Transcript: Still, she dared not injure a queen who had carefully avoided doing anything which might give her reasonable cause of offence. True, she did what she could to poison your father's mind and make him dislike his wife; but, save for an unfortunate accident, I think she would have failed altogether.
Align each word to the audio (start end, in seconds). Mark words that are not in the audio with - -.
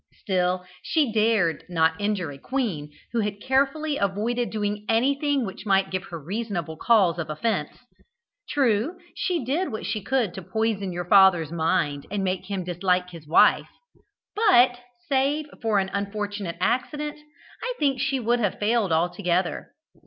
Still, 0.13 0.65
she 0.81 1.11
dared 1.13 1.63
not 1.69 1.93
injure 2.01 2.31
a 2.31 2.39
queen 2.39 2.91
who 3.11 3.19
had 3.19 3.39
carefully 3.39 3.97
avoided 3.97 4.49
doing 4.49 4.83
anything 4.89 5.45
which 5.45 5.63
might 5.67 5.91
give 5.91 6.05
her 6.05 6.19
reasonable 6.19 6.75
cause 6.75 7.19
of 7.19 7.29
offence. 7.29 7.77
True, 8.49 8.97
she 9.13 9.45
did 9.45 9.71
what 9.71 9.85
she 9.85 10.01
could 10.01 10.33
to 10.33 10.41
poison 10.41 10.91
your 10.91 11.05
father's 11.05 11.51
mind 11.51 12.07
and 12.09 12.23
make 12.23 12.47
him 12.49 12.63
dislike 12.63 13.11
his 13.11 13.27
wife; 13.27 13.69
but, 14.35 14.79
save 15.07 15.45
for 15.61 15.77
an 15.77 15.91
unfortunate 15.93 16.57
accident, 16.59 17.19
I 17.61 17.75
think 17.77 17.99
she 18.01 18.19
would 18.19 18.39
have 18.39 18.57
failed 18.57 18.91
altogether. 18.91 19.75